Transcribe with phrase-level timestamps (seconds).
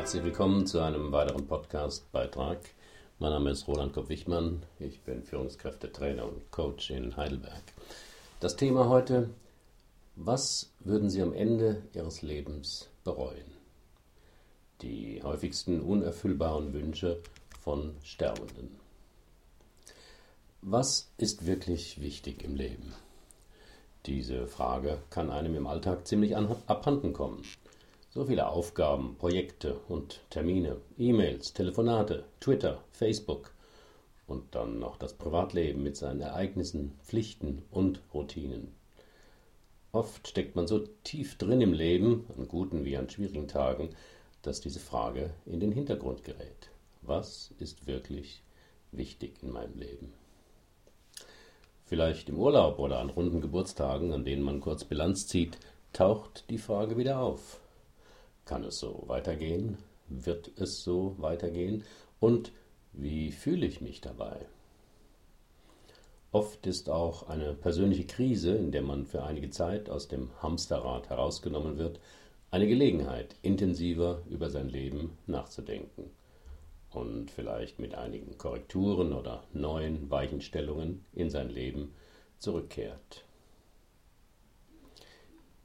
[0.00, 2.58] Herzlich willkommen zu einem weiteren Podcast-Beitrag.
[3.18, 4.62] Mein Name ist Roland Kopp-Wichmann.
[4.78, 7.62] Ich bin Führungskräftetrainer und Coach in Heidelberg.
[8.40, 9.28] Das Thema heute:
[10.16, 13.44] Was würden Sie am Ende Ihres Lebens bereuen?
[14.80, 17.20] Die häufigsten unerfüllbaren Wünsche
[17.60, 18.80] von Sterbenden.
[20.62, 22.94] Was ist wirklich wichtig im Leben?
[24.06, 27.42] Diese Frage kann einem im Alltag ziemlich abhanden kommen.
[28.12, 33.54] So viele Aufgaben, Projekte und Termine, E-Mails, Telefonate, Twitter, Facebook
[34.26, 38.74] und dann noch das Privatleben mit seinen Ereignissen, Pflichten und Routinen.
[39.92, 43.90] Oft steckt man so tief drin im Leben, an guten wie an schwierigen Tagen,
[44.42, 46.70] dass diese Frage in den Hintergrund gerät.
[47.02, 48.42] Was ist wirklich
[48.90, 50.12] wichtig in meinem Leben?
[51.86, 55.58] Vielleicht im Urlaub oder an runden Geburtstagen, an denen man kurz Bilanz zieht,
[55.92, 57.60] taucht die Frage wieder auf.
[58.44, 59.78] Kann es so weitergehen?
[60.08, 61.84] Wird es so weitergehen?
[62.18, 62.52] Und
[62.92, 64.46] wie fühle ich mich dabei?
[66.32, 71.10] Oft ist auch eine persönliche Krise, in der man für einige Zeit aus dem Hamsterrad
[71.10, 71.98] herausgenommen wird,
[72.52, 76.10] eine Gelegenheit, intensiver über sein Leben nachzudenken
[76.90, 81.94] und vielleicht mit einigen Korrekturen oder neuen Weichenstellungen in sein Leben
[82.38, 83.24] zurückkehrt.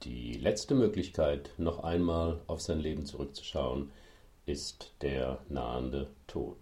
[0.04, 3.92] Die letzte Möglichkeit, noch einmal auf sein Leben zurückzuschauen,
[4.46, 6.58] ist der nahende Tod.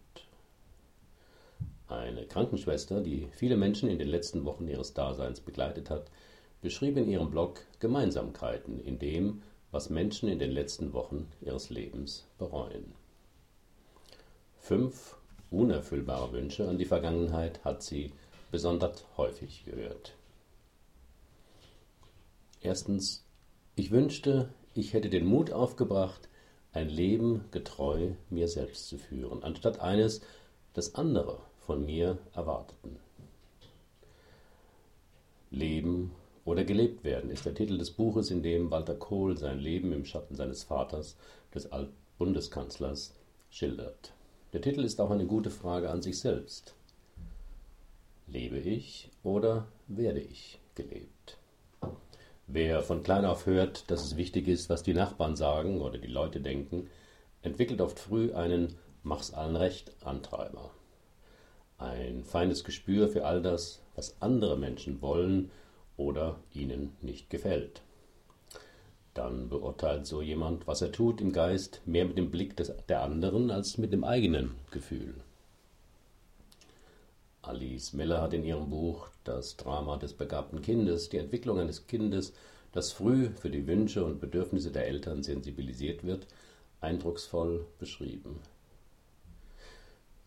[1.88, 6.10] Eine Krankenschwester, die viele Menschen in den letzten Wochen ihres Daseins begleitet hat,
[6.62, 12.26] beschrieb in ihrem Blog Gemeinsamkeiten in dem, was Menschen in den letzten Wochen ihres Lebens
[12.38, 12.94] bereuen.
[14.60, 15.18] Fünf
[15.52, 18.14] unerfüllbare Wünsche an die Vergangenheit hat sie
[18.50, 20.14] besonders häufig gehört.
[22.64, 23.26] Erstens
[23.76, 26.30] ich wünschte, ich hätte den Mut aufgebracht,
[26.72, 30.22] ein Leben getreu mir selbst zu führen, anstatt eines,
[30.74, 32.98] das andere von mir erwarteten.
[35.52, 36.12] Leben
[36.46, 40.06] oder gelebt werden ist der Titel des Buches, in dem Walter Kohl sein Leben im
[40.06, 41.18] Schatten seines Vaters,
[41.54, 43.14] des Altbundeskanzlers,
[43.50, 44.14] schildert.
[44.54, 46.76] Der Titel ist auch eine gute Frage an sich selbst.
[48.28, 51.13] Lebe ich oder werde ich gelebt?
[52.48, 56.08] Wer von klein auf hört, dass es wichtig ist, was die Nachbarn sagen oder die
[56.08, 56.90] Leute denken,
[57.42, 60.72] entwickelt oft früh einen Mach's allen recht Antreiber.
[61.78, 65.52] Ein feines Gespür für all das, was andere Menschen wollen
[65.98, 67.82] oder ihnen nicht gefällt.
[69.14, 73.02] Dann beurteilt so jemand, was er tut, im Geist mehr mit dem Blick des, der
[73.02, 75.16] anderen als mit dem eigenen Gefühl.
[77.44, 82.32] Alice Miller hat in ihrem Buch Das Drama des begabten Kindes die Entwicklung eines Kindes,
[82.72, 86.26] das früh für die Wünsche und Bedürfnisse der Eltern sensibilisiert wird,
[86.80, 88.40] eindrucksvoll beschrieben.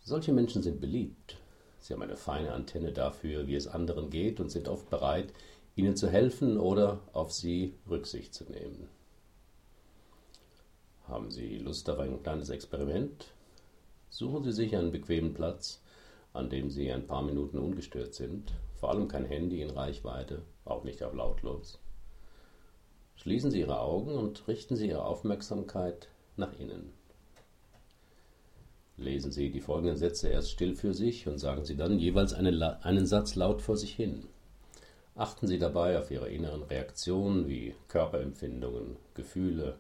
[0.04, 1.38] Solche Menschen sind beliebt.
[1.80, 5.32] Sie haben eine feine Antenne dafür, wie es anderen geht und sind oft bereit,
[5.74, 8.88] ihnen zu helfen oder auf sie Rücksicht zu nehmen.
[11.08, 13.28] Haben Sie Lust auf ein kleines Experiment?
[14.10, 15.80] Suchen Sie sich einen bequemen Platz
[16.36, 20.84] an dem Sie ein paar Minuten ungestört sind, vor allem kein Handy in Reichweite, auch
[20.84, 21.80] nicht auf lautlos.
[23.16, 26.92] Schließen Sie Ihre Augen und richten Sie Ihre Aufmerksamkeit nach innen.
[28.98, 32.82] Lesen Sie die folgenden Sätze erst still für sich und sagen Sie dann jeweils eine,
[32.84, 34.28] einen Satz laut vor sich hin.
[35.14, 39.78] Achten Sie dabei auf Ihre inneren Reaktionen wie Körperempfindungen, Gefühle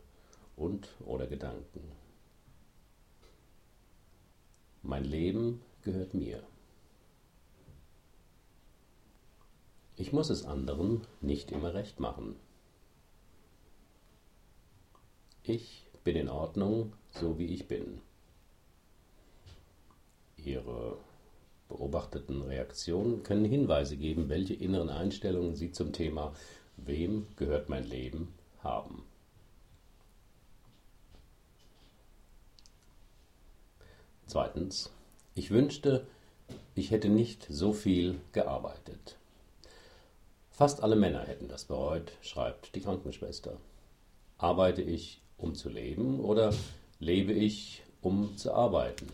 [0.56, 1.80] und oder Gedanken.
[4.82, 6.42] Mein Leben gehört mir.
[9.94, 12.34] Ich muss es anderen nicht immer recht machen.
[15.44, 18.00] Ich bin in Ordnung, so wie ich bin.
[20.36, 20.98] Ihre
[21.68, 26.34] beobachteten Reaktionen können Hinweise geben, welche inneren Einstellungen Sie zum Thema
[26.76, 29.04] Wem gehört mein Leben haben.
[34.26, 34.90] Zweitens,
[35.36, 36.06] ich wünschte,
[36.74, 39.16] ich hätte nicht so viel gearbeitet.
[40.50, 43.58] Fast alle Männer hätten das bereut, schreibt die Krankenschwester.
[44.38, 46.54] Arbeite ich, um zu leben, oder
[47.00, 49.06] lebe ich, um zu arbeiten?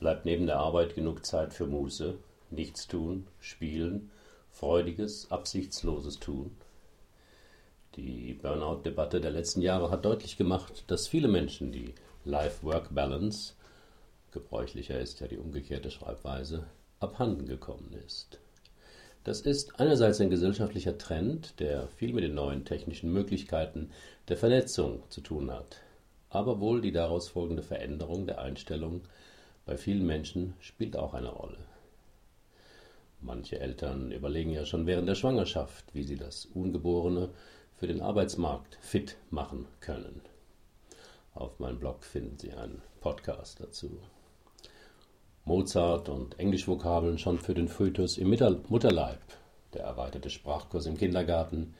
[0.00, 2.18] Bleibt neben der Arbeit genug Zeit für Muße,
[2.50, 4.10] Nichtstun, Spielen,
[4.50, 6.50] freudiges, absichtsloses Tun?
[7.98, 13.54] Die Burnout-Debatte der letzten Jahre hat deutlich gemacht, dass viele Menschen die Life-Work-Balance,
[14.30, 16.68] gebräuchlicher ist ja die umgekehrte Schreibweise,
[17.00, 18.38] abhanden gekommen ist.
[19.24, 23.90] Das ist einerseits ein gesellschaftlicher Trend, der viel mit den neuen technischen Möglichkeiten
[24.28, 25.78] der Vernetzung zu tun hat.
[26.30, 29.00] Aber wohl die daraus folgende Veränderung der Einstellung
[29.66, 31.58] bei vielen Menschen spielt auch eine Rolle.
[33.20, 37.30] Manche Eltern überlegen ja schon während der Schwangerschaft, wie sie das Ungeborene
[37.78, 40.20] für den Arbeitsmarkt fit machen können.
[41.34, 43.98] Auf meinem Blog finden Sie einen Podcast dazu.
[45.44, 49.20] Mozart und Englischvokabeln schon für den Fötus im Mutterleib,
[49.72, 51.74] der erweiterte Sprachkurs im Kindergarten,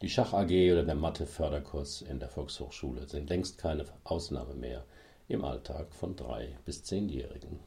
[0.00, 4.84] die Schach AG oder der Mathe-Förderkurs in der Volkshochschule sind längst keine Ausnahme mehr
[5.28, 7.60] im Alltag von drei bis zehnjährigen.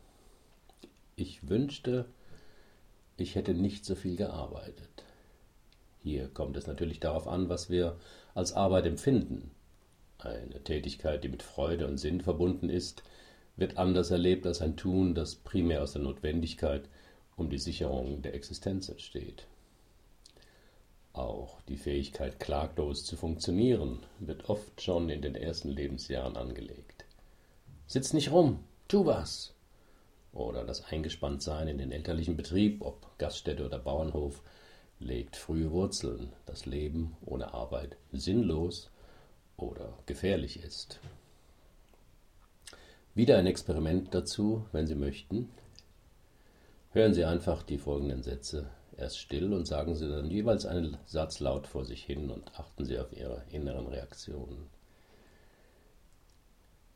[1.16, 2.06] Ich wünschte,
[3.16, 5.05] ich hätte nicht so viel gearbeitet.
[6.06, 7.98] Hier kommt es natürlich darauf an, was wir
[8.36, 9.50] als Arbeit empfinden.
[10.20, 13.02] Eine Tätigkeit, die mit Freude und Sinn verbunden ist,
[13.56, 16.88] wird anders erlebt als ein Tun, das primär aus der Notwendigkeit
[17.36, 19.48] um die Sicherung der Existenz entsteht.
[21.12, 27.06] Auch die Fähigkeit, klaglos zu funktionieren, wird oft schon in den ersten Lebensjahren angelegt.
[27.88, 29.56] Sitz nicht rum, tu was!
[30.34, 34.44] Oder das Eingespanntsein in den elterlichen Betrieb, ob Gaststätte oder Bauernhof,
[35.00, 38.90] legt frühe Wurzeln, das Leben ohne Arbeit sinnlos
[39.58, 41.00] oder gefährlich ist.
[43.14, 45.50] Wieder ein Experiment dazu, wenn Sie möchten.
[46.92, 51.40] Hören Sie einfach die folgenden Sätze erst still und sagen Sie dann jeweils einen Satz
[51.40, 54.70] laut vor sich hin und achten Sie auf Ihre inneren Reaktionen.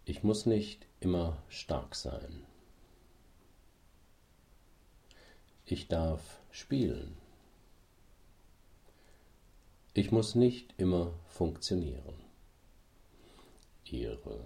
[0.06, 2.46] Ich muss nicht immer stark sein.
[5.66, 7.16] Ich darf spielen.
[9.94, 12.13] Ich muss nicht immer funktionieren.
[13.86, 14.45] Ihre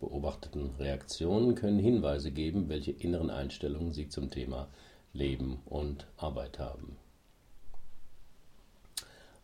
[0.00, 4.68] beobachteten Reaktionen können Hinweise geben, welche inneren Einstellungen Sie zum Thema
[5.12, 6.96] Leben und Arbeit haben.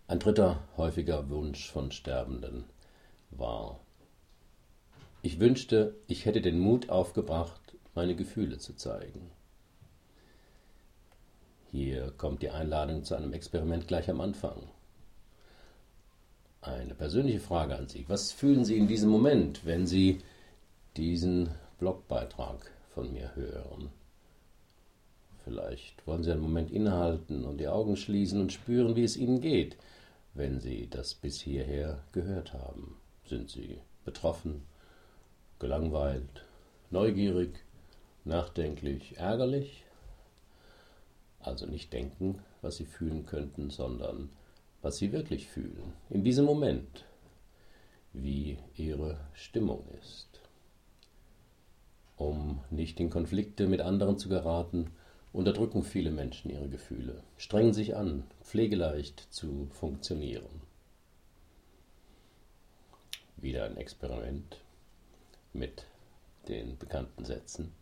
[0.09, 2.65] Ein dritter häufiger Wunsch von Sterbenden
[3.31, 3.81] war,
[5.27, 9.33] ich wünschte, ich hätte den Mut aufgebracht, meine Gefühle zu zeigen.
[11.73, 14.69] Hier kommt die Einladung zu einem Experiment gleich am Anfang.
[16.67, 18.05] Eine persönliche Frage an Sie.
[18.09, 20.21] Was fühlen Sie in diesem Moment, wenn Sie
[20.97, 23.91] diesen Blogbeitrag von mir hören.
[25.45, 29.41] Vielleicht wollen Sie einen Moment innehalten und die Augen schließen und spüren, wie es Ihnen
[29.41, 29.77] geht,
[30.35, 32.97] wenn Sie das bis hierher gehört haben.
[33.27, 34.63] Sind Sie betroffen,
[35.59, 36.45] gelangweilt,
[36.91, 37.61] neugierig,
[38.25, 39.85] nachdenklich, ärgerlich?
[41.41, 44.31] Also nicht denken, was Sie fühlen könnten, sondern
[44.87, 47.05] was Sie wirklich fühlen, in diesem Moment,
[48.13, 50.41] wie Ihre Stimmung ist
[52.17, 54.91] um nicht in Konflikte mit anderen zu geraten,
[55.33, 60.63] unterdrücken viele Menschen ihre Gefühle, strengen sich an, pflegeleicht zu funktionieren.
[63.37, 64.61] Wieder ein Experiment
[65.53, 65.85] mit
[66.49, 67.73] den bekannten Sätzen.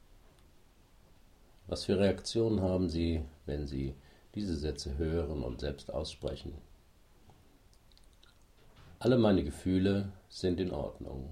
[1.69, 3.95] Was für Reaktionen haben Sie, wenn Sie
[4.35, 6.55] diese Sätze hören und selbst aussprechen?
[9.05, 11.29] Alle meine Gefühle sind in Ordnung.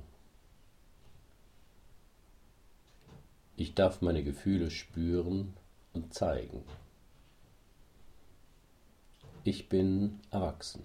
[3.56, 5.54] Ich darf meine Gefühle spüren
[5.94, 6.64] und zeigen.
[9.42, 10.82] Ich bin erwachsen.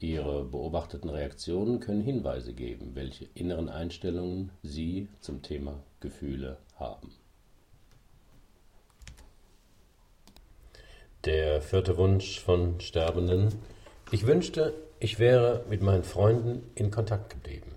[0.00, 7.12] Ihre beobachteten Reaktionen können Hinweise geben, welche inneren Einstellungen Sie zum Thema Gefühle haben.
[11.24, 13.52] Der vierte Wunsch von Sterbenden.
[14.14, 17.72] Ich wünschte, ich wäre mit meinen Freunden in Kontakt geblieben.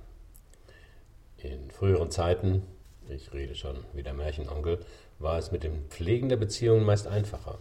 [1.39, 2.61] In früheren Zeiten,
[3.09, 4.77] ich rede schon wie der Märchenonkel,
[5.17, 7.57] war es mit dem Pflegen der Beziehungen meist einfacher.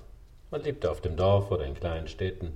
[0.50, 2.52] Man lebte auf dem Dorf oder in kleinen Städten.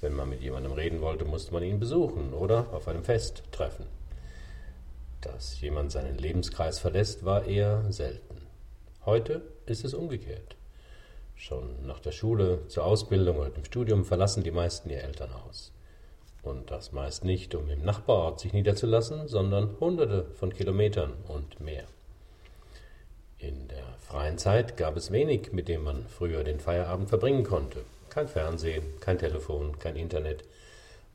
[0.00, 3.84] Wenn man mit jemandem reden wollte, musste man ihn besuchen oder auf einem Fest treffen.
[5.20, 8.46] Dass jemand seinen Lebenskreis verlässt, war eher selten.
[9.04, 10.56] Heute ist es umgekehrt.
[11.36, 15.72] Schon nach der Schule, zur Ausbildung oder dem Studium verlassen die meisten ihr Elternhaus.
[16.42, 21.84] Und das meist nicht, um im Nachbarort sich niederzulassen, sondern hunderte von Kilometern und mehr.
[23.38, 27.80] In der freien Zeit gab es wenig, mit dem man früher den Feierabend verbringen konnte.
[28.10, 30.44] Kein Fernsehen, kein Telefon, kein Internet.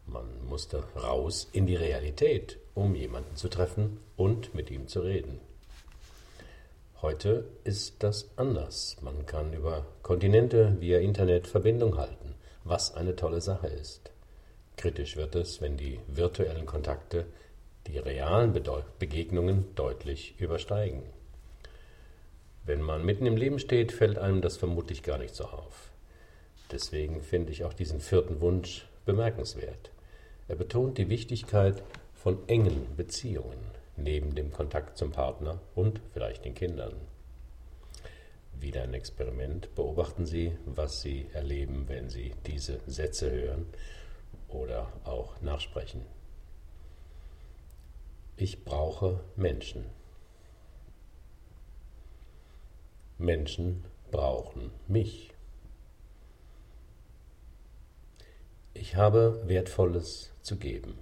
[0.05, 5.39] Man musste raus in die Realität, um jemanden zu treffen und mit ihm zu reden.
[7.01, 8.97] Heute ist das anders.
[9.01, 14.11] Man kann über Kontinente via Internet Verbindung halten, was eine tolle Sache ist.
[14.75, 17.25] Kritisch wird es, wenn die virtuellen Kontakte
[17.87, 18.51] die realen
[18.99, 21.03] Begegnungen deutlich übersteigen.
[22.65, 25.91] Wenn man mitten im Leben steht, fällt einem das vermutlich gar nicht so auf.
[26.69, 29.91] Deswegen finde ich auch diesen vierten Wunsch bemerkenswert.
[30.49, 31.81] Er betont die Wichtigkeit
[32.13, 36.93] von engen Beziehungen neben dem Kontakt zum Partner und vielleicht den Kindern.
[38.59, 39.73] Wieder ein Experiment.
[39.75, 43.65] Beobachten Sie, was Sie erleben, wenn Sie diese Sätze hören
[44.49, 46.05] oder auch nachsprechen.
[48.35, 49.85] Ich brauche Menschen.
[53.17, 55.33] Menschen brauchen mich.
[58.73, 60.97] Ich habe Wertvolles zu geben.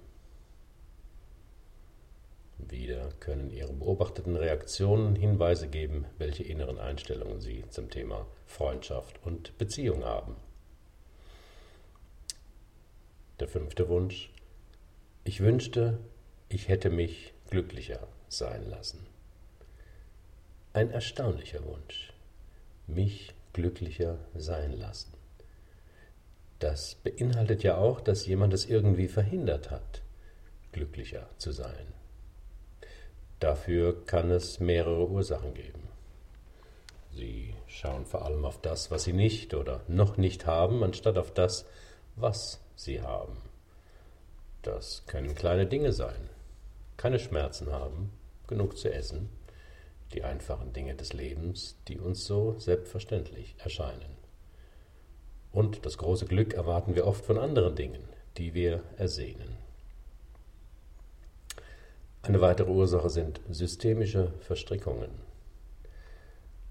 [2.58, 9.56] Wieder können Ihre beobachteten Reaktionen Hinweise geben, welche inneren Einstellungen Sie zum Thema Freundschaft und
[9.58, 10.36] Beziehung haben.
[13.40, 14.30] Der fünfte Wunsch.
[15.22, 15.98] Ich wünschte,
[16.48, 19.06] ich hätte mich glücklicher sein lassen.
[20.72, 22.12] Ein erstaunlicher Wunsch.
[22.86, 25.12] Mich glücklicher sein lassen.
[26.58, 30.02] Das beinhaltet ja auch, dass jemand es irgendwie verhindert hat,
[30.72, 31.94] glücklicher zu sein.
[33.40, 35.88] Dafür kann es mehrere Ursachen geben.
[37.12, 41.32] Sie schauen vor allem auf das, was sie nicht oder noch nicht haben, anstatt auf
[41.32, 41.66] das,
[42.16, 43.36] was sie haben.
[44.62, 46.30] Das können kleine Dinge sein.
[46.96, 48.12] Keine Schmerzen haben,
[48.48, 49.28] genug zu essen,
[50.12, 54.16] die einfachen Dinge des Lebens, die uns so selbstverständlich erscheinen.
[55.52, 58.02] Und das große Glück erwarten wir oft von anderen Dingen,
[58.36, 59.57] die wir ersehnen.
[62.22, 65.10] Eine weitere Ursache sind systemische Verstrickungen.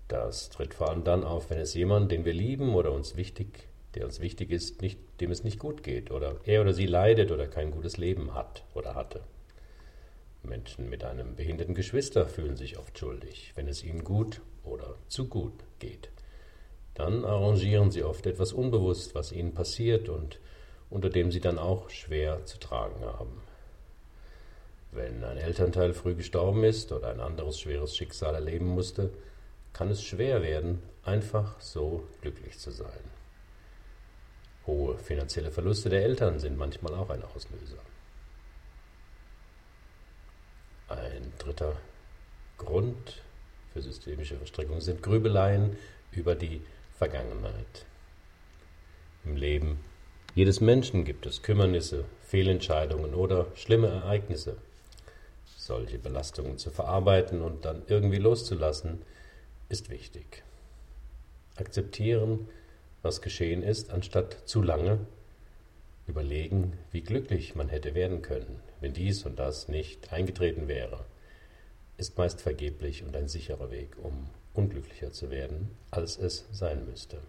[0.07, 3.67] Das tritt vor allem dann auf, wenn es jemand, den wir lieben oder uns wichtig,
[3.95, 7.31] der uns wichtig ist, nicht, dem es nicht gut geht oder er oder sie leidet
[7.31, 9.21] oder kein gutes Leben hat oder hatte.
[10.43, 15.27] Menschen mit einem behinderten Geschwister fühlen sich oft schuldig, wenn es ihnen gut oder zu
[15.27, 16.09] gut geht.
[16.93, 20.39] Dann arrangieren sie oft etwas unbewusst, was ihnen passiert und
[20.89, 23.41] unter dem sie dann auch schwer zu tragen haben.
[24.91, 29.11] Wenn ein Elternteil früh gestorben ist oder ein anderes schweres Schicksal erleben musste,
[29.73, 32.99] kann es schwer werden, einfach so glücklich zu sein.
[34.65, 37.77] Hohe finanzielle Verluste der Eltern sind manchmal auch ein Auslöser.
[40.89, 41.75] Ein dritter
[42.57, 43.21] Grund
[43.73, 45.77] für systemische Verstrickung sind Grübeleien
[46.11, 46.61] über die
[46.97, 47.85] Vergangenheit.
[49.25, 49.79] Im Leben
[50.33, 54.57] jedes Menschen gibt es Kümmernisse, Fehlentscheidungen oder schlimme Ereignisse
[55.67, 59.01] solche Belastungen zu verarbeiten und dann irgendwie loszulassen,
[59.69, 60.43] ist wichtig.
[61.57, 62.47] Akzeptieren,
[63.03, 64.99] was geschehen ist, anstatt zu lange
[66.07, 71.05] überlegen, wie glücklich man hätte werden können, wenn dies und das nicht eingetreten wäre,
[71.97, 77.19] ist meist vergeblich und ein sicherer Weg, um unglücklicher zu werden, als es sein müsste.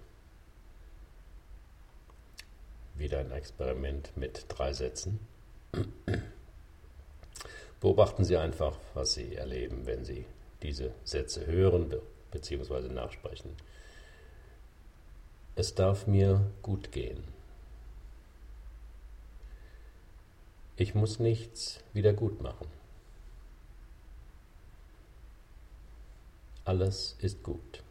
[2.96, 5.20] Wieder ein Experiment mit drei Sätzen.
[7.80, 10.24] Beobachten Sie einfach, was Sie erleben, wenn Sie
[10.62, 11.94] diese Sätze hören
[12.32, 12.88] bzw.
[12.88, 13.52] nachsprechen.
[15.54, 17.22] Es darf mir gut gehen.
[20.76, 22.68] Ich muss nichts wieder gut machen.
[26.64, 27.82] Alles ist gut.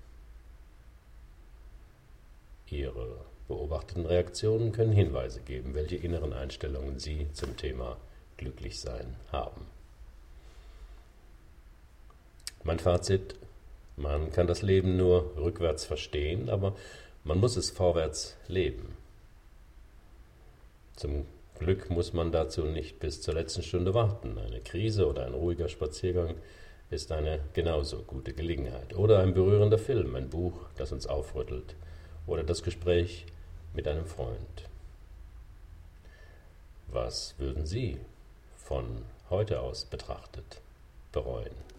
[2.67, 7.97] Ihre beobachteten Reaktionen können Hinweise geben, welche inneren Einstellungen Sie zum Thema
[8.37, 9.76] Glücklichsein haben.
[12.67, 13.35] Mein Fazit,
[13.95, 16.75] man kann das Leben nur rückwärts verstehen, aber
[17.23, 18.97] man muss es vorwärts leben.
[20.97, 21.25] Zum
[21.57, 24.37] Glück muss man dazu nicht bis zur letzten Stunde warten.
[24.37, 26.35] Eine Krise oder ein ruhiger Spaziergang
[26.89, 28.97] ist eine genauso gute Gelegenheit.
[28.97, 31.73] Oder ein berührender Film, ein Buch, das uns aufrüttelt.
[32.25, 33.27] Oder das Gespräch
[33.73, 34.65] mit einem Freund.
[36.87, 37.97] Was würden Sie
[38.57, 40.59] von heute aus betrachtet
[41.13, 41.76] bereuen?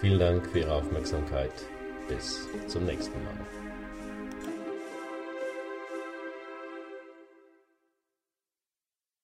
[0.00, 1.52] Vielen Dank für Ihre Aufmerksamkeit.
[2.08, 3.69] Bis zum nächsten Mal.